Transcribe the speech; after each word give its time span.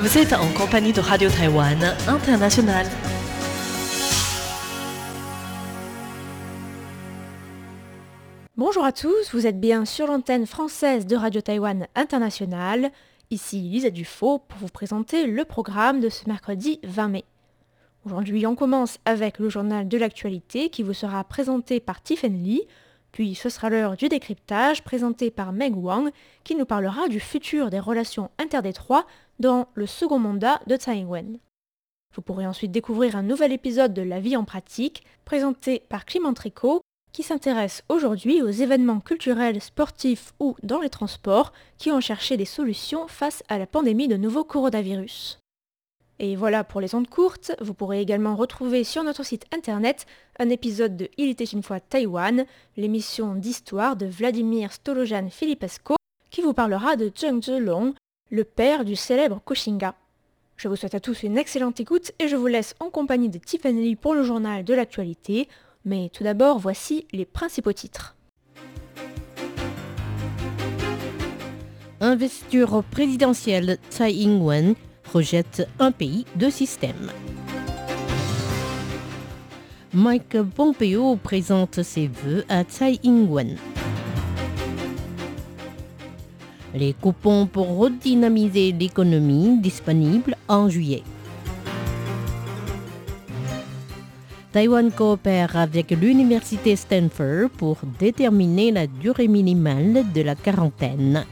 Vous 0.00 0.16
êtes 0.16 0.32
en 0.32 0.50
compagnie 0.54 0.94
de 0.94 1.00
Radio 1.00 1.28
Taïwan 1.28 1.78
International. 2.08 2.86
Bonjour 8.56 8.82
à 8.82 8.92
tous, 8.92 9.34
vous 9.34 9.46
êtes 9.46 9.60
bien 9.60 9.84
sur 9.84 10.06
l'antenne 10.06 10.46
française 10.46 11.04
de 11.04 11.16
Radio 11.16 11.42
Taïwan 11.42 11.86
International. 11.94 12.90
Ici 13.30 13.60
Lisa 13.60 13.90
Dufaux 13.90 14.38
pour 14.38 14.58
vous 14.60 14.68
présenter 14.68 15.26
le 15.26 15.44
programme 15.44 16.00
de 16.00 16.08
ce 16.08 16.26
mercredi 16.26 16.80
20 16.82 17.08
mai. 17.08 17.24
Aujourd'hui, 18.06 18.46
on 18.46 18.54
commence 18.54 18.96
avec 19.04 19.38
le 19.38 19.50
journal 19.50 19.86
de 19.86 19.98
l'actualité 19.98 20.70
qui 20.70 20.82
vous 20.82 20.94
sera 20.94 21.22
présenté 21.24 21.78
par 21.78 22.02
Tiffany 22.02 22.38
Lee, 22.38 22.62
puis 23.12 23.34
ce 23.34 23.50
sera 23.50 23.68
l'heure 23.68 23.98
du 23.98 24.08
décryptage 24.08 24.82
présenté 24.82 25.30
par 25.30 25.52
Meg 25.52 25.76
Wang 25.76 26.10
qui 26.42 26.54
nous 26.54 26.64
parlera 26.64 27.08
du 27.08 27.20
futur 27.20 27.68
des 27.68 27.80
relations 27.80 28.30
interdétroites 28.38 29.04
dans 29.40 29.68
le 29.74 29.86
second 29.86 30.18
mandat 30.18 30.60
de 30.66 30.76
Tsai 30.76 30.98
Ing-wen. 30.98 31.38
Vous 32.14 32.22
pourrez 32.22 32.46
ensuite 32.46 32.72
découvrir 32.72 33.16
un 33.16 33.22
nouvel 33.22 33.52
épisode 33.52 33.94
de 33.94 34.02
La 34.02 34.20
vie 34.20 34.36
en 34.36 34.44
pratique 34.44 35.02
présenté 35.24 35.82
par 35.88 36.04
Clément 36.04 36.34
Tricot 36.34 36.82
qui 37.12 37.22
s'intéresse 37.22 37.82
aujourd'hui 37.88 38.42
aux 38.42 38.50
événements 38.50 39.00
culturels, 39.00 39.60
sportifs 39.60 40.32
ou 40.38 40.56
dans 40.62 40.80
les 40.80 40.90
transports 40.90 41.52
qui 41.78 41.90
ont 41.90 42.00
cherché 42.00 42.36
des 42.36 42.44
solutions 42.44 43.08
face 43.08 43.42
à 43.48 43.58
la 43.58 43.66
pandémie 43.66 44.08
de 44.08 44.16
nouveau 44.16 44.44
coronavirus. 44.44 45.40
Et 46.18 46.36
voilà 46.36 46.64
pour 46.64 46.82
les 46.82 46.94
ondes 46.94 47.08
courtes, 47.08 47.52
vous 47.60 47.72
pourrez 47.72 48.00
également 48.00 48.36
retrouver 48.36 48.84
sur 48.84 49.02
notre 49.02 49.24
site 49.24 49.46
internet 49.52 50.06
un 50.38 50.50
épisode 50.50 50.96
de 50.96 51.08
Il 51.16 51.30
était 51.30 51.44
une 51.44 51.62
fois 51.62 51.80
Taïwan, 51.80 52.44
l'émission 52.76 53.34
d'histoire 53.34 53.96
de 53.96 54.06
Vladimir 54.06 54.70
Stolojan 54.72 55.30
Filipesco, 55.30 55.96
qui 56.30 56.42
vous 56.42 56.52
parlera 56.52 56.96
de 56.96 57.10
Zheng 57.16 57.42
Zhelong, 57.42 57.94
le 58.30 58.44
père 58.44 58.84
du 58.84 58.96
célèbre 58.96 59.40
Koshinga. 59.44 59.94
Je 60.56 60.68
vous 60.68 60.76
souhaite 60.76 60.94
à 60.94 61.00
tous 61.00 61.22
une 61.22 61.38
excellente 61.38 61.80
écoute 61.80 62.12
et 62.18 62.28
je 62.28 62.36
vous 62.36 62.46
laisse 62.46 62.74
en 62.80 62.90
compagnie 62.90 63.28
de 63.28 63.38
Tiffany 63.38 63.96
pour 63.96 64.14
le 64.14 64.22
journal 64.22 64.64
de 64.64 64.74
l'actualité. 64.74 65.48
Mais 65.84 66.10
tout 66.12 66.24
d'abord, 66.24 66.58
voici 66.58 67.06
les 67.12 67.24
principaux 67.24 67.72
titres. 67.72 68.16
Investiture 72.00 72.82
présidentielle 72.84 73.78
Tsai 73.90 74.12
Ing-wen 74.12 74.74
projette 75.02 75.68
un 75.78 75.92
pays, 75.92 76.24
deux 76.36 76.50
systèmes. 76.50 77.10
Mike 79.92 80.40
Pompeo 80.54 81.16
présente 81.16 81.82
ses 81.82 82.06
vœux 82.06 82.44
à 82.48 82.62
Tsai 82.62 83.00
Ing-wen. 83.02 83.56
Les 86.74 86.92
coupons 86.92 87.46
pour 87.46 87.76
redynamiser 87.76 88.72
l'économie 88.72 89.58
disponibles 89.60 90.36
en 90.48 90.68
juillet. 90.68 91.02
Taïwan 94.52 94.90
coopère 94.90 95.56
avec 95.56 95.90
l'université 95.90 96.74
Stanford 96.76 97.50
pour 97.56 97.78
déterminer 97.98 98.72
la 98.72 98.86
durée 98.86 99.28
minimale 99.28 100.04
de 100.12 100.22
la 100.22 100.34
quarantaine. 100.34 101.24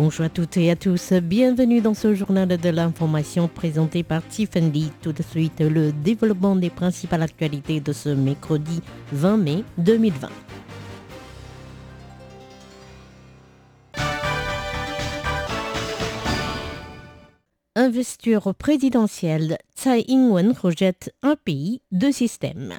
Bonjour 0.00 0.26
à 0.26 0.28
toutes 0.28 0.56
et 0.58 0.70
à 0.70 0.76
tous, 0.76 1.12
bienvenue 1.12 1.80
dans 1.80 1.92
ce 1.92 2.14
journal 2.14 2.46
de 2.46 2.68
l'information 2.68 3.48
présenté 3.48 4.04
par 4.04 4.24
Tiffany. 4.28 4.92
Tout 5.02 5.12
de 5.12 5.24
suite, 5.24 5.58
le 5.58 5.90
développement 5.90 6.54
des 6.54 6.70
principales 6.70 7.24
actualités 7.24 7.80
de 7.80 7.92
ce 7.92 8.10
mercredi 8.10 8.80
20 9.10 9.36
mai 9.38 9.64
2020. 9.78 10.28
Investure 17.74 18.54
présidentielle, 18.54 19.58
Tsai 19.74 20.04
Ing-wen 20.06 20.52
rejette 20.52 21.12
un 21.24 21.34
pays, 21.34 21.82
deux 21.90 22.12
systèmes. 22.12 22.74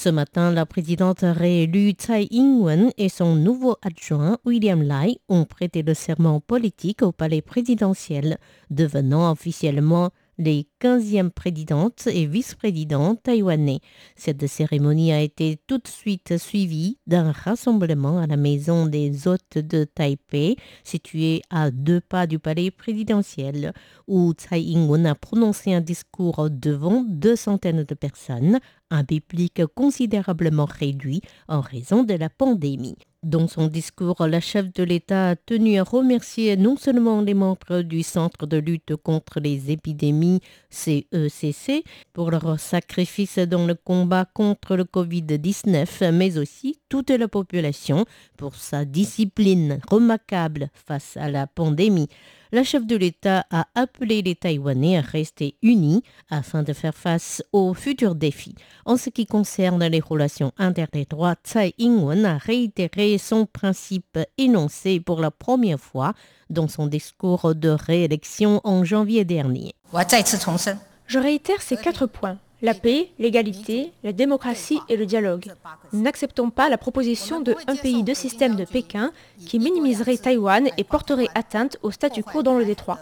Ce 0.00 0.08
matin, 0.08 0.52
la 0.52 0.64
présidente 0.64 1.24
réélue 1.24 1.90
Tsai 1.90 2.28
Ing-wen 2.30 2.92
et 2.98 3.08
son 3.08 3.34
nouveau 3.34 3.74
adjoint 3.82 4.38
William 4.44 4.80
Lai 4.80 5.18
ont 5.28 5.44
prêté 5.44 5.82
le 5.82 5.92
serment 5.92 6.38
politique 6.38 7.02
au 7.02 7.10
palais 7.10 7.42
présidentiel, 7.42 8.38
devenant 8.70 9.28
officiellement 9.28 10.10
les 10.38 10.68
15e 10.80 11.30
présidentes 11.30 12.06
et 12.06 12.26
vice-présidents 12.26 13.16
taïwanais. 13.16 13.80
Cette 14.16 14.46
cérémonie 14.46 15.12
a 15.12 15.20
été 15.20 15.58
tout 15.66 15.78
de 15.78 15.88
suite 15.88 16.38
suivie 16.38 16.98
d'un 17.06 17.32
rassemblement 17.32 18.18
à 18.18 18.26
la 18.26 18.36
maison 18.36 18.86
des 18.86 19.26
hôtes 19.26 19.58
de 19.58 19.84
Taipei, 19.84 20.56
située 20.84 21.42
à 21.50 21.70
deux 21.70 22.00
pas 22.00 22.26
du 22.26 22.38
palais 22.38 22.70
présidentiel, 22.70 23.72
où 24.06 24.32
Tsai 24.32 24.62
Ing-wen 24.62 25.06
a 25.06 25.14
prononcé 25.14 25.74
un 25.74 25.80
discours 25.80 26.48
devant 26.50 27.04
deux 27.08 27.36
centaines 27.36 27.84
de 27.84 27.94
personnes, 27.94 28.58
un 28.90 29.04
public 29.04 29.62
considérablement 29.74 30.64
réduit 30.66 31.20
en 31.48 31.60
raison 31.60 32.04
de 32.04 32.14
la 32.14 32.30
pandémie. 32.30 32.96
Dans 33.24 33.48
son 33.48 33.66
discours, 33.66 34.28
la 34.28 34.40
chef 34.40 34.72
de 34.72 34.84
l'État 34.84 35.30
a 35.30 35.36
tenu 35.36 35.76
à 35.80 35.82
remercier 35.82 36.56
non 36.56 36.76
seulement 36.76 37.20
les 37.20 37.34
membres 37.34 37.82
du 37.82 38.04
Centre 38.04 38.46
de 38.46 38.58
lutte 38.58 38.94
contre 38.94 39.40
les 39.40 39.72
épidémies 39.72 40.40
CECC 40.70 41.84
pour 42.12 42.30
leur 42.30 42.58
sacrifice 42.60 43.38
dans 43.38 43.66
le 43.66 43.74
combat 43.74 44.26
contre 44.32 44.76
le 44.76 44.84
Covid-19, 44.84 46.12
mais 46.12 46.38
aussi 46.38 46.78
toute 46.88 47.10
la 47.10 47.28
population 47.28 48.04
pour 48.36 48.54
sa 48.54 48.84
discipline 48.84 49.80
remarquable 49.90 50.70
face 50.74 51.16
à 51.16 51.30
la 51.30 51.46
pandémie 51.46 52.08
la 52.52 52.64
chef 52.64 52.86
de 52.86 52.96
l'État 52.96 53.44
a 53.50 53.66
appelé 53.74 54.22
les 54.22 54.34
Taïwanais 54.34 54.98
à 54.98 55.00
rester 55.00 55.56
unis 55.62 56.02
afin 56.30 56.62
de 56.62 56.72
faire 56.72 56.94
face 56.94 57.42
aux 57.52 57.74
futurs 57.74 58.14
défis. 58.14 58.54
En 58.84 58.96
ce 58.96 59.10
qui 59.10 59.26
concerne 59.26 59.84
les 59.84 60.00
relations 60.00 60.52
interdétroites, 60.58 61.40
Tsai 61.44 61.74
Ing-wen 61.78 62.24
a 62.24 62.38
réitéré 62.38 63.18
son 63.18 63.46
principe 63.46 64.18
énoncé 64.38 65.00
pour 65.00 65.20
la 65.20 65.30
première 65.30 65.80
fois 65.80 66.14
dans 66.50 66.68
son 66.68 66.86
discours 66.86 67.54
de 67.54 67.68
réélection 67.68 68.60
en 68.64 68.84
janvier 68.84 69.24
dernier. 69.24 69.74
Je 71.06 71.18
réitère 71.18 71.62
ces 71.62 71.76
quatre 71.76 72.06
points 72.06 72.38
la 72.60 72.74
paix, 72.74 73.10
l'égalité, 73.18 73.92
la 74.02 74.12
démocratie 74.12 74.80
et 74.88 74.96
le 74.96 75.06
dialogue. 75.06 75.52
Nous 75.92 76.02
n'acceptons 76.02 76.50
pas 76.50 76.68
la 76.68 76.78
proposition 76.78 77.40
de 77.40 77.54
un 77.66 77.76
pays, 77.76 78.02
deux 78.02 78.14
systèmes 78.14 78.56
de 78.56 78.64
Pékin 78.64 79.12
qui 79.46 79.58
minimiserait 79.58 80.16
Taïwan 80.16 80.68
et 80.76 80.84
porterait 80.84 81.28
atteinte 81.34 81.76
au 81.82 81.90
statu 81.90 82.22
quo 82.22 82.42
dans 82.42 82.58
le 82.58 82.64
détroit. 82.64 82.98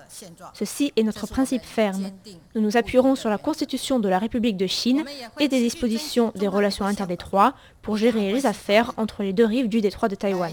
Ceci 0.53 0.93
est 0.97 1.03
notre 1.03 1.27
principe 1.27 1.65
ferme. 1.65 2.11
Nous 2.55 2.61
nous 2.61 2.77
appuierons 2.77 3.15
sur 3.15 3.31
la 3.31 3.39
constitution 3.39 3.99
de 3.99 4.09
la 4.09 4.19
République 4.19 4.57
de 4.57 4.67
Chine 4.67 5.05
et 5.41 5.49
des 5.49 5.61
dispositions 5.61 6.33
des 6.35 6.49
relations 6.49 6.85
interdétroits 6.85 7.55
pour 7.83 7.97
gérer 7.97 8.33
les 8.33 8.47
affaires 8.47 8.93
entre 8.97 9.23
les 9.23 9.33
deux 9.33 9.47
rives 9.47 9.69
du 9.69 9.81
détroit 9.81 10.09
de 10.09 10.15
Taïwan. 10.15 10.53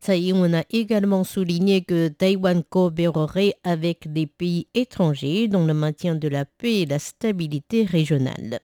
Tsai 0.00 0.20
Ing-wen 0.28 0.54
a 0.54 0.64
également 0.70 1.24
souligné 1.24 1.82
que 1.82 2.08
Taïwan 2.08 2.62
coopérerait 2.62 3.54
avec 3.64 4.12
des 4.12 4.26
pays 4.26 4.68
étrangers 4.74 5.48
dans 5.48 5.64
le 5.64 5.74
maintien 5.74 6.14
de 6.14 6.28
la 6.28 6.44
paix 6.44 6.82
et 6.82 6.86
la 6.86 6.98
stabilité 6.98 7.84
régionale. 7.84 8.60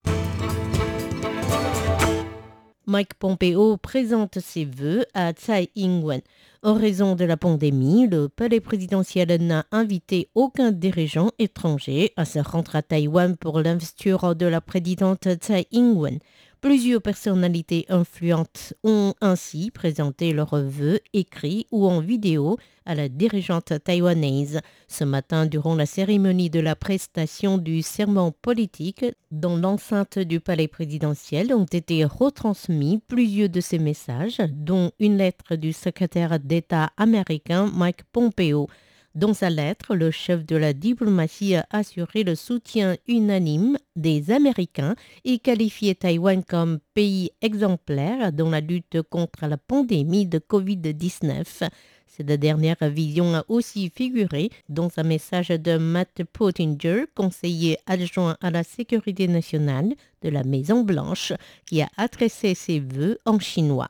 Mike 2.87 3.15
Pompeo 3.15 3.76
présente 3.76 4.41
ses 4.41 4.65
vœux 4.65 5.04
à 5.15 5.32
Tsai 5.32 5.71
Ing-wen. 5.76 6.21
En 6.65 6.75
raison 6.75 7.15
de 7.15 7.25
la 7.25 7.37
pandémie, 7.37 8.09
le 8.09 8.28
palais 8.28 8.60
présidentiel 8.60 9.28
n'a 9.41 9.65
invité 9.71 10.28
aucun 10.34 10.72
dirigeant 10.72 11.31
étranger 11.38 12.12
à 12.16 12.25
se 12.25 12.41
rendre 12.41 12.75
à 12.76 12.82
Taïwan 12.82 13.37
pour 13.37 13.60
l'investiture 13.60 14.34
de 14.34 14.47
la 14.47 14.60
présidente 14.60 15.28
Tsai 15.41 15.68
Ing-wen. 15.71 16.18
Plusieurs 16.62 17.03
personnalités 17.03 17.86
influentes 17.88 18.74
ont 18.84 19.14
ainsi 19.20 19.72
présenté 19.72 20.32
leurs 20.32 20.54
vœux 20.62 21.00
écrits 21.12 21.66
ou 21.72 21.88
en 21.88 21.98
vidéo 21.98 22.56
à 22.86 22.94
la 22.94 23.09
dirigeante 23.09 23.72
taïwanaise. 23.82 24.60
Ce 24.86 25.03
matin, 25.03 25.47
durant 25.47 25.74
la 25.74 25.86
cérémonie 25.86 26.50
de 26.50 26.60
la 26.60 26.76
prestation 26.76 27.59
du 27.59 27.82
serment 27.82 28.30
politique 28.30 29.04
dans 29.32 29.56
l'enceinte 29.56 30.20
du 30.20 30.38
palais 30.38 30.68
présidentiel, 30.68 31.53
ont 31.53 31.64
été 31.64 32.04
retransmis 32.04 33.00
plusieurs 33.08 33.48
de 33.48 33.60
ces 33.60 33.80
messages, 33.80 34.41
dont 34.53 34.92
une 35.00 35.16
lettre 35.16 35.56
du 35.56 35.72
secrétaire 35.72 36.38
d'État 36.38 36.91
américain 36.97 37.68
Mike 37.74 38.04
Pompeo. 38.12 38.68
Dans 39.14 39.34
sa 39.34 39.50
lettre, 39.50 39.94
le 39.94 40.10
chef 40.10 40.47
de 40.47 40.56
la 40.56 40.72
diplomatie 40.72 41.54
a 41.54 41.66
assuré 41.70 42.24
le 42.24 42.34
soutien 42.34 42.97
unanime 43.06 43.76
des 43.94 44.30
Américains 44.30 44.94
et 45.26 45.38
qualifié 45.38 45.94
Taïwan 45.94 46.42
comme 46.42 46.78
pays 46.94 47.30
exemplaire 47.42 48.32
dans 48.32 48.48
la 48.48 48.60
lutte 48.60 49.03
contre 49.03 49.47
la 49.47 49.59
pandémie 49.59 50.24
de 50.24 50.38
Covid-19. 50.38 51.68
Cette 52.06 52.32
dernière 52.41 52.76
vision 52.80 53.34
a 53.34 53.44
aussi 53.48 53.92
figuré 53.94 54.48
dans 54.70 54.88
un 54.97 55.03
message 55.03 55.48
de 55.48 55.76
Matt 55.76 56.24
Pottinger, 56.32 57.04
conseiller 57.15 57.76
adjoint 57.86 58.38
à 58.41 58.50
la 58.50 58.65
sécurité 58.65 59.28
nationale 59.28 59.92
de 60.22 60.30
la 60.30 60.42
Maison-Blanche, 60.42 61.34
qui 61.66 61.82
a 61.82 61.88
adressé 61.98 62.54
ses 62.54 62.80
vœux 62.80 63.18
en 63.26 63.38
chinois. 63.38 63.88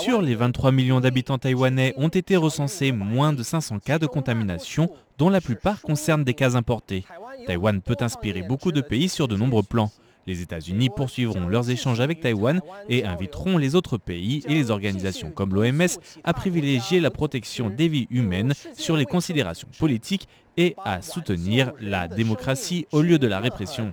Sur 0.00 0.22
les 0.22 0.34
23 0.34 0.72
millions 0.72 1.00
d'habitants 1.00 1.38
taïwanais, 1.38 1.94
ont 1.96 2.08
été 2.08 2.36
recensés 2.36 2.92
moins 2.92 3.32
de 3.32 3.42
500 3.42 3.78
cas 3.78 3.98
de 3.98 4.06
contamination, 4.06 4.90
dont 5.18 5.30
la 5.30 5.40
plupart 5.40 5.80
concernent 5.82 6.24
des 6.24 6.34
cas 6.34 6.56
importés. 6.56 7.04
Taïwan 7.46 7.80
peut 7.80 7.96
inspirer 8.00 8.42
beaucoup 8.42 8.72
de 8.72 8.80
pays 8.80 9.08
sur 9.08 9.28
de 9.28 9.36
nombreux 9.36 9.62
plans. 9.62 9.90
Les 10.26 10.42
États-Unis 10.42 10.90
poursuivront 10.90 11.46
leurs 11.46 11.70
échanges 11.70 12.00
avec 12.00 12.20
Taïwan 12.20 12.60
et 12.88 13.04
inviteront 13.04 13.58
les 13.58 13.76
autres 13.76 13.96
pays 13.96 14.42
et 14.48 14.54
les 14.54 14.72
organisations 14.72 15.30
comme 15.30 15.54
l'OMS 15.54 15.86
à 16.24 16.32
privilégier 16.32 16.98
la 16.98 17.10
protection 17.10 17.70
des 17.70 17.86
vies 17.86 18.08
humaines 18.10 18.52
sur 18.74 18.96
les 18.96 19.04
considérations 19.04 19.68
politiques 19.78 20.26
et 20.56 20.74
à 20.84 21.00
soutenir 21.00 21.72
la 21.80 22.08
démocratie 22.08 22.88
au 22.90 23.02
lieu 23.02 23.18
de 23.20 23.26
la 23.28 23.38
répression. 23.38 23.92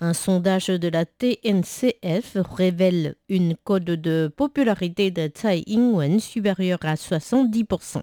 Un 0.00 0.14
sondage 0.14 0.68
de 0.68 0.88
la 0.88 1.04
TNCF 1.04 2.38
révèle 2.50 3.16
une 3.28 3.54
code 3.56 3.84
de 3.84 4.32
popularité 4.34 5.10
de 5.10 5.28
Tsai 5.28 5.64
Ing-wen 5.66 6.18
supérieure 6.18 6.78
à 6.82 6.94
70%. 6.94 8.02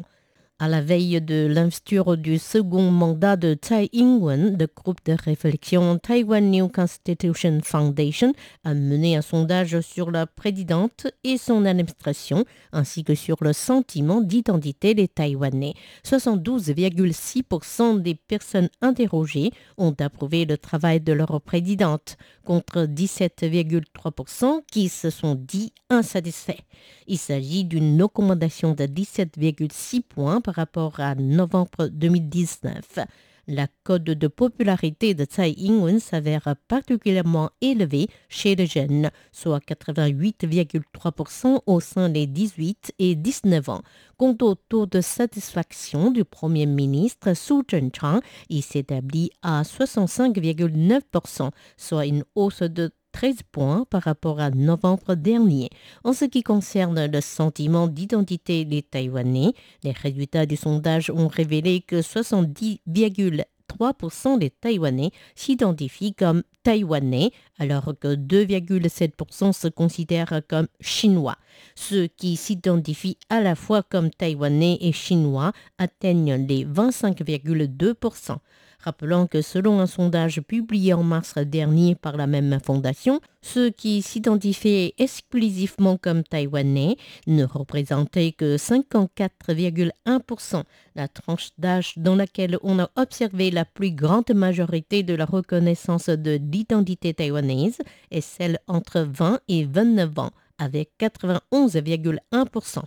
À 0.62 0.68
la 0.68 0.82
veille 0.82 1.22
de 1.22 1.48
l'investiture 1.48 2.18
du 2.18 2.38
second 2.38 2.92
mandat 2.92 3.38
de 3.38 3.54
Tsai 3.54 3.88
Ing-wen, 3.94 4.58
le 4.60 4.68
groupe 4.68 4.98
de 5.06 5.14
réflexion 5.14 5.98
Taiwan 5.98 6.52
New 6.52 6.68
Constitution 6.68 7.62
Foundation 7.64 8.34
a 8.66 8.74
mené 8.74 9.16
un 9.16 9.22
sondage 9.22 9.80
sur 9.80 10.12
la 10.12 10.28
présidente 10.28 11.08
et 11.24 11.38
son 11.38 11.64
administration, 11.64 12.44
ainsi 12.74 13.06
que 13.06 13.16
sur 13.16 13.38
le 13.40 13.54
sentiment 13.54 14.20
d'identité 14.20 14.94
des 14.94 15.08
Taïwanais. 15.08 15.76
72,6% 16.04 18.02
des 18.02 18.16
personnes 18.16 18.68
interrogées 18.82 19.52
ont 19.78 19.96
approuvé 19.98 20.44
le 20.44 20.58
travail 20.58 21.00
de 21.00 21.14
leur 21.14 21.40
présidente, 21.40 22.18
contre 22.44 22.80
17,3% 22.80 24.60
qui 24.70 24.90
se 24.90 25.10
sont 25.10 25.36
dit 25.36 25.72
insatisfaits. 25.90 26.64
Il 27.08 27.18
s'agit 27.18 27.64
d'une 27.64 28.02
recommandation 28.02 28.74
de 28.74 28.84
17,6 28.84 30.02
points 30.02 30.42
par 30.50 30.56
rapport 30.56 31.00
à 31.00 31.14
novembre 31.14 31.90
2019. 31.92 33.02
La 33.48 33.68
cote 33.84 34.04
de 34.04 34.28
popularité 34.28 35.14
de 35.14 35.26
Tsai 35.26 35.52
Ing-wen 35.52 36.00
s'avère 36.00 36.56
particulièrement 36.68 37.52
élevée 37.62 38.08
chez 38.30 38.56
les 38.56 38.66
jeunes, 38.66 39.12
soit 39.32 39.64
88,3% 39.64 41.62
au 41.68 41.80
sein 41.80 42.10
des 42.10 42.26
18 42.26 42.94
et 42.98 43.16
19 43.16 43.70
ans. 43.70 43.84
Quant 44.18 44.36
au 44.42 44.56
taux 44.56 44.88
de 44.88 45.02
satisfaction 45.02 46.10
du 46.10 46.26
Premier 46.26 46.66
ministre 46.66 47.36
Su 47.36 47.62
Chen-chang, 47.70 48.22
il 48.50 48.64
s'établit 48.64 49.30
à 49.44 49.62
65,9%, 49.62 51.52
soit 51.78 52.08
une 52.08 52.24
hausse 52.34 52.64
de 52.64 52.90
13 53.12 53.38
points 53.52 53.86
par 53.90 54.04
rapport 54.04 54.40
à 54.40 54.52
novembre 54.52 55.16
dernier. 55.16 55.70
En 56.04 56.14
ce 56.14 56.26
qui 56.26 56.44
concerne 56.44 57.06
le 57.06 57.22
sentiment 57.22 57.88
d'identité 57.88 58.66
des 58.66 58.84
Taïwanais, 58.84 59.54
les 59.84 59.92
résultats 59.92 60.46
du 60.46 60.56
sondage 60.56 61.10
ont 61.10 61.28
révélé 61.28 61.82
que 61.82 62.02
70,3% 62.02 64.40
des 64.40 64.50
Taïwanais 64.50 65.12
s'identifient 65.36 66.14
comme 66.14 66.44
Taïwanais, 66.64 67.32
alors 67.58 67.94
que 68.00 68.16
2,7% 68.16 69.54
se 69.54 69.68
considèrent 69.68 70.42
comme 70.48 70.68
Chinois. 70.80 71.36
Ceux 71.76 72.08
qui 72.08 72.36
s'identifient 72.36 73.18
à 73.30 73.42
la 73.42 73.56
fois 73.56 73.84
comme 73.84 74.12
Taïwanais 74.12 74.78
et 74.82 74.92
Chinois 74.92 75.52
atteignent 75.78 76.46
les 76.48 76.66
25,2%. 76.66 78.38
Rappelons 78.82 79.28
que 79.28 79.42
selon 79.42 79.82
un 79.82 79.88
sondage 79.88 80.40
publié 80.42 80.94
en 80.94 81.04
mars 81.04 81.38
dernier 81.38 81.96
par 81.96 82.16
la 82.16 82.28
même 82.28 82.60
fondation, 82.64 83.20
ceux 83.42 83.72
qui 83.72 84.02
s'identifiaient 84.02 84.94
exclusivement 84.98 85.98
comme 85.98 86.24
taïwanais 86.24 86.96
ne 87.28 87.44
représentaient 87.44 88.32
que 88.32 88.56
54,1%. 88.56 90.64
La 90.96 91.10
tranche 91.10 91.50
d'âge 91.58 91.96
dans 91.98 92.16
laquelle 92.16 92.58
on 92.64 92.80
a 92.80 92.90
observé 92.96 93.52
la 93.52 93.66
plus 93.66 93.92
grande 93.92 94.32
majorité 94.34 95.04
de 95.04 95.14
la 95.14 95.26
reconnaissance 95.26 96.08
de 96.08 96.40
l'identité 96.42 97.14
taïwanaise 97.14 97.80
est 98.12 98.22
celle 98.22 98.60
entre 98.68 99.02
20 99.02 99.42
et 99.50 99.66
29 99.66 100.20
ans, 100.20 100.32
avec 100.58 100.92
91,1%. 101.00 102.84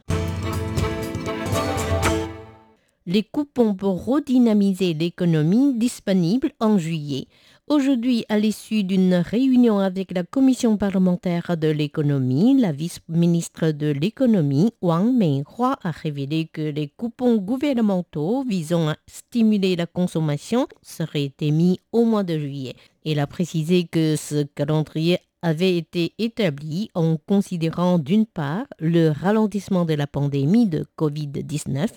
Les 3.04 3.24
coupons 3.24 3.74
pour 3.74 4.04
redynamiser 4.04 4.94
l'économie 4.94 5.76
disponibles 5.76 6.52
en 6.60 6.78
juillet. 6.78 7.26
Aujourd'hui, 7.66 8.24
à 8.28 8.38
l'issue 8.38 8.84
d'une 8.84 9.14
réunion 9.14 9.80
avec 9.80 10.12
la 10.12 10.22
Commission 10.22 10.76
parlementaire 10.76 11.56
de 11.56 11.66
l'économie, 11.66 12.60
la 12.60 12.70
vice-ministre 12.70 13.72
de 13.72 13.88
l'économie, 13.88 14.70
Wang 14.82 15.12
Meihua, 15.16 15.80
a 15.82 15.90
révélé 15.90 16.48
que 16.52 16.60
les 16.60 16.86
coupons 16.86 17.38
gouvernementaux 17.38 18.44
visant 18.44 18.90
à 18.90 18.96
stimuler 19.08 19.74
la 19.74 19.86
consommation 19.86 20.68
seraient 20.80 21.34
émis 21.40 21.80
au 21.90 22.04
mois 22.04 22.22
de 22.22 22.38
juillet. 22.38 22.76
Elle 23.04 23.18
a 23.18 23.26
précisé 23.26 23.82
que 23.82 24.14
ce 24.14 24.44
calendrier 24.44 25.18
avait 25.42 25.76
été 25.76 26.14
établi 26.18 26.88
en 26.94 27.16
considérant 27.16 27.98
d'une 27.98 28.26
part 28.26 28.66
le 28.78 29.10
ralentissement 29.10 29.84
de 29.84 29.94
la 29.94 30.06
pandémie 30.06 30.66
de 30.66 30.86
Covid-19 30.96 31.88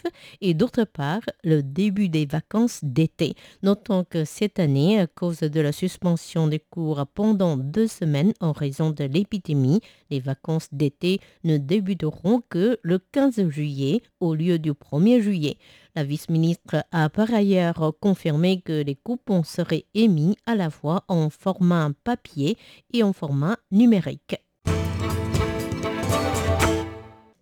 et 0.41 0.53
d'autre 0.53 0.83
part 0.83 1.21
le 1.43 1.61
début 1.61 2.09
des 2.09 2.25
vacances 2.25 2.79
d'été. 2.83 3.35
Notons 3.61 4.03
que 4.03 4.25
cette 4.25 4.59
année, 4.59 4.99
à 4.99 5.07
cause 5.07 5.39
de 5.39 5.61
la 5.61 5.71
suspension 5.71 6.47
des 6.47 6.59
cours 6.59 7.05
pendant 7.13 7.55
deux 7.57 7.87
semaines 7.87 8.33
en 8.39 8.51
raison 8.51 8.89
de 8.91 9.03
l'épidémie, 9.03 9.81
les 10.09 10.19
vacances 10.19 10.69
d'été 10.71 11.19
ne 11.43 11.57
débuteront 11.57 12.41
que 12.49 12.79
le 12.81 12.99
15 12.99 13.49
juillet 13.49 14.01
au 14.19 14.33
lieu 14.33 14.59
du 14.59 14.71
1er 14.71 15.21
juillet. 15.21 15.57
La 15.95 16.03
vice-ministre 16.03 16.83
a 16.91 17.09
par 17.09 17.33
ailleurs 17.33 17.93
confirmé 18.01 18.59
que 18.59 18.83
les 18.83 18.95
coupons 18.95 19.43
seraient 19.43 19.85
émis 19.93 20.35
à 20.45 20.55
la 20.55 20.69
fois 20.69 21.05
en 21.07 21.29
format 21.29 21.89
papier 22.03 22.57
et 22.93 23.01
en 23.01 23.13
format 23.13 23.57
numérique. 23.71 24.35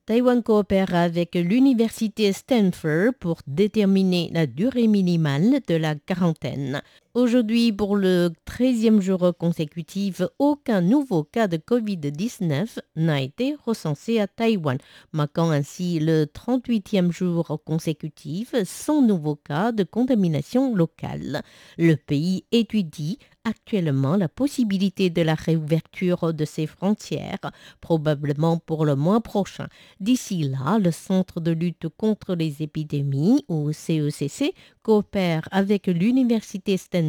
Taïwan 0.05 0.43
coopère 0.43 0.93
avec 0.93 1.33
l'université 1.33 2.33
Stanford 2.33 3.13
pour 3.19 3.37
déterminer 3.47 4.29
la 4.33 4.45
durée 4.45 4.87
minimale 4.87 5.61
de 5.65 5.75
la 5.75 5.95
quarantaine. 5.95 6.81
Aujourd'hui, 7.15 7.71
pour 7.71 7.95
le 7.95 8.31
13e 8.47 8.99
jour 8.99 9.33
consécutif, 9.37 10.23
aucun 10.39 10.81
nouveau 10.81 11.23
cas 11.23 11.47
de 11.47 11.57
Covid-19 11.57 12.79
n'a 12.95 13.21
été 13.21 13.55
recensé 13.67 14.19
à 14.19 14.25
Taïwan, 14.25 14.79
marquant 15.11 15.51
ainsi 15.51 15.99
le 15.99 16.25
38e 16.25 17.11
jour 17.11 17.61
consécutif 17.63 18.55
sans 18.65 19.03
nouveau 19.03 19.35
cas 19.35 19.71
de 19.71 19.83
contamination 19.83 20.75
locale. 20.75 21.43
Le 21.77 21.97
pays 21.97 22.45
étudie 22.51 23.19
actuellement 23.45 24.15
la 24.15 24.29
possibilité 24.29 25.09
de 25.09 25.21
la 25.21 25.35
réouverture 25.35 26.33
de 26.33 26.45
ses 26.45 26.65
frontières, 26.65 27.51
probablement 27.81 28.57
pour 28.57 28.85
le 28.85 28.95
mois 28.95 29.21
prochain. 29.21 29.67
D'ici 29.99 30.43
là, 30.43 30.79
le 30.79 30.91
Centre 30.91 31.41
de 31.41 31.51
lutte 31.51 31.89
contre 31.89 32.35
les 32.35 32.61
épidémies, 32.61 33.43
ou 33.49 33.71
CECC, 33.73 34.53
coopère 34.81 35.47
avec 35.51 35.87
l'Université 35.87 36.77
Stanford 36.77 37.02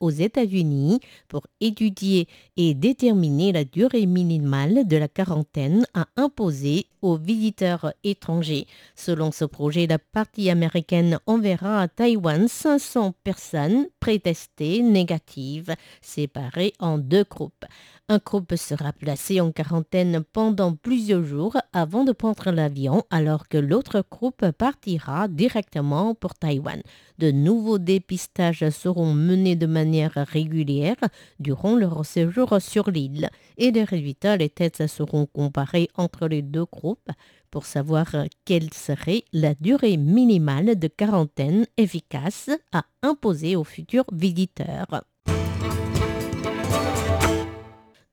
aux 0.00 0.10
États-Unis 0.10 1.00
pour 1.28 1.46
étudier 1.60 2.28
et 2.56 2.74
déterminer 2.74 3.52
la 3.52 3.64
durée 3.64 4.06
minimale 4.06 4.86
de 4.86 4.96
la 4.96 5.08
quarantaine 5.08 5.86
à 5.94 6.06
imposer 6.16 6.86
aux 7.02 7.16
visiteurs 7.16 7.92
étrangers. 8.04 8.66
Selon 8.94 9.32
ce 9.32 9.44
projet, 9.44 9.86
la 9.86 9.98
partie 9.98 10.50
américaine 10.50 11.18
enverra 11.26 11.82
à 11.82 11.88
Taïwan 11.88 12.48
500 12.48 13.14
personnes 13.22 13.86
prétestées 14.00 14.82
négatives, 14.82 15.74
séparées 16.00 16.72
en 16.78 16.98
deux 16.98 17.24
groupes. 17.24 17.64
Un 18.08 18.18
groupe 18.18 18.54
sera 18.54 18.92
placé 18.92 19.40
en 19.40 19.50
quarantaine 19.50 20.22
pendant 20.32 20.74
plusieurs 20.74 21.24
jours 21.24 21.56
avant 21.72 22.04
de 22.04 22.12
prendre 22.12 22.52
l'avion, 22.52 23.02
alors 23.10 23.48
que 23.48 23.58
l'autre 23.58 24.04
groupe 24.08 24.48
partira 24.52 25.26
directement 25.26 26.14
pour 26.14 26.34
Taïwan. 26.34 26.80
De 27.18 27.30
nouveaux 27.30 27.78
dépistages 27.78 28.68
seront 28.70 29.12
menés 29.12 29.56
de 29.56 29.66
manière 29.66 30.12
régulière 30.14 30.96
durant 31.40 31.76
leur 31.76 32.04
séjour 32.04 32.60
sur 32.60 32.90
l'île 32.90 33.30
et 33.56 33.70
les 33.70 33.84
résultats, 33.84 34.36
les 34.36 34.50
tests 34.50 34.86
seront 34.86 35.26
comparés 35.26 35.88
entre 35.94 36.28
les 36.28 36.42
deux 36.42 36.66
groupes 36.66 37.10
pour 37.50 37.64
savoir 37.64 38.14
quelle 38.44 38.72
serait 38.74 39.24
la 39.32 39.54
durée 39.54 39.96
minimale 39.96 40.78
de 40.78 40.88
quarantaine 40.88 41.66
efficace 41.76 42.50
à 42.72 42.84
imposer 43.02 43.56
aux 43.56 43.64
futurs 43.64 44.06
visiteurs 44.12 45.02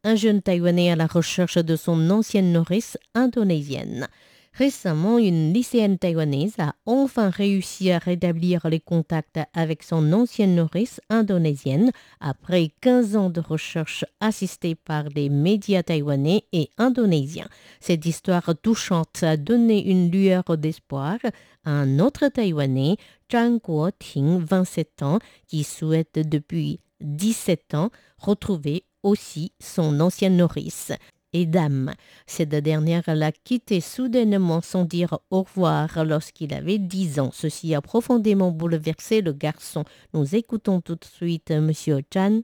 un 0.03 0.15
jeune 0.15 0.41
Taïwanais 0.41 0.91
à 0.91 0.95
la 0.95 1.07
recherche 1.07 1.57
de 1.57 1.75
son 1.75 2.09
ancienne 2.09 2.51
nourrice 2.51 2.97
indonésienne. 3.15 4.07
Récemment, 4.55 5.17
une 5.17 5.51
lycéenne 5.51 5.97
taïwanaise 5.97 6.53
a 6.59 6.75
enfin 6.85 7.31
réussi 7.31 7.89
à 7.89 7.97
rétablir 7.97 8.67
les 8.69 8.79
contacts 8.79 9.39
avec 9.55 9.81
son 9.81 10.13
ancienne 10.13 10.55
nourrice 10.55 11.01
indonésienne 11.09 11.91
après 12.19 12.69
15 12.81 13.15
ans 13.15 13.29
de 13.31 13.39
recherche 13.41 14.05
assistée 14.19 14.75
par 14.75 15.05
des 15.05 15.29
médias 15.29 15.81
taïwanais 15.81 16.43
et 16.51 16.69
indonésiens. 16.77 17.49
Cette 17.79 18.05
histoire 18.05 18.53
touchante 18.61 19.23
a 19.23 19.37
donné 19.37 19.89
une 19.89 20.11
lueur 20.11 20.43
d'espoir 20.55 21.17
à 21.65 21.71
un 21.71 21.97
autre 21.97 22.27
Taïwanais, 22.27 22.97
Zhang 23.31 23.59
Guoting, 23.59 24.37
27 24.45 25.01
ans, 25.01 25.17
qui 25.47 25.63
souhaite 25.63 26.19
depuis 26.19 26.79
17 27.01 27.73
ans 27.73 27.89
retrouver 28.19 28.85
aussi 29.01 29.51
son 29.59 29.99
ancienne 29.99 30.37
nourrice 30.37 30.91
et 31.33 31.45
dame. 31.45 31.93
Cette 32.25 32.55
dernière 32.55 33.03
l'a 33.07 33.31
quitté 33.31 33.81
soudainement 33.81 34.61
sans 34.61 34.85
dire 34.85 35.19
au 35.29 35.43
revoir 35.43 36.05
lorsqu'il 36.05 36.53
avait 36.53 36.77
10 36.77 37.19
ans. 37.19 37.29
Ceci 37.33 37.75
a 37.75 37.81
profondément 37.81 38.51
bouleversé 38.51 39.21
le 39.21 39.33
garçon. 39.33 39.83
Nous 40.13 40.35
écoutons 40.35 40.81
tout 40.81 40.95
de 40.95 41.05
suite 41.05 41.51
M. 41.51 41.71
Chan. 42.13 42.41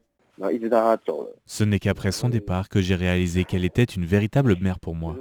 Ce 1.45 1.63
n'est 1.63 1.79
qu'après 1.79 2.11
son 2.11 2.29
départ 2.29 2.69
que 2.69 2.81
j'ai 2.81 2.95
réalisé 2.95 3.43
qu'elle 3.43 3.65
était 3.65 3.83
une 3.83 4.05
véritable 4.05 4.55
mère 4.61 4.79
pour 4.79 4.95
moi. 4.95 5.15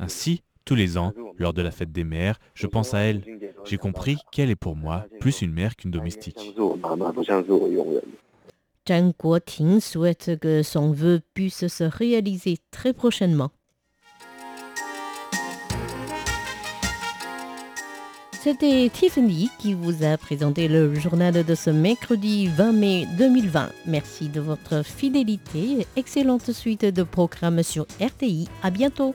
Ainsi, 0.00 0.42
tous 0.64 0.74
les 0.74 0.98
ans, 0.98 1.12
lors 1.38 1.52
de 1.52 1.62
la 1.62 1.70
fête 1.70 1.92
des 1.92 2.04
mères, 2.04 2.38
je 2.54 2.66
pense 2.66 2.94
à 2.94 3.00
elle. 3.00 3.22
J'ai 3.64 3.76
compris 3.76 4.16
qu'elle 4.32 4.50
est 4.50 4.56
pour 4.56 4.76
moi 4.76 5.06
plus 5.20 5.42
une 5.42 5.52
mère 5.52 5.76
qu'une 5.76 5.90
domestique. 5.90 6.54
Zhang 8.86 9.12
Guoting 9.18 9.80
souhaite 9.80 10.38
que 10.40 10.62
son 10.62 10.92
vœu 10.92 11.20
puisse 11.32 11.66
se 11.68 11.84
réaliser 11.84 12.58
très 12.70 12.92
prochainement. 12.92 13.50
C'était 18.42 18.90
Tiffany 18.92 19.48
qui 19.58 19.72
vous 19.72 20.04
a 20.04 20.18
présenté 20.18 20.68
le 20.68 20.94
journal 20.94 21.44
de 21.44 21.54
ce 21.54 21.70
mercredi 21.70 22.48
20 22.48 22.72
mai 22.72 23.06
2020. 23.16 23.70
Merci 23.86 24.28
de 24.28 24.40
votre 24.40 24.84
fidélité 24.84 25.80
et 25.80 25.86
excellente 25.96 26.52
suite 26.52 26.84
de 26.84 27.02
programmes 27.04 27.62
sur 27.62 27.86
RTI. 28.02 28.46
À 28.62 28.68
bientôt. 28.68 29.14